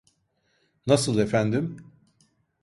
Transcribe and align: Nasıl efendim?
Nasıl 0.87 1.17
efendim? 1.19 1.77